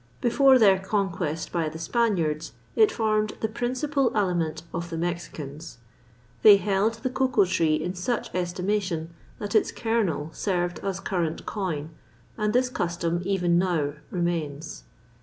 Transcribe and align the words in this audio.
Before 0.19 0.57
their 0.57 0.79
conquest 0.79 1.51
by 1.51 1.69
the 1.69 1.77
Spaniards, 1.77 2.53
it 2.75 2.91
formed 2.91 3.33
the 3.39 3.47
principal 3.47 4.11
aliment 4.17 4.63
of 4.73 4.89
the 4.89 4.97
Mexicans. 4.97 5.77
They 6.41 6.57
held 6.57 6.95
the 6.95 7.09
cocoa 7.11 7.45
tree 7.45 7.75
in 7.75 7.93
such 7.93 8.33
estimation, 8.33 9.13
that 9.37 9.53
its 9.53 9.71
kernel 9.71 10.31
served 10.33 10.79
as 10.79 10.99
current 10.99 11.45
coin, 11.45 11.91
and 12.35 12.51
this 12.51 12.67
custom 12.69 13.21
even 13.25 13.59
now 13.59 13.93
remains." 14.09 14.85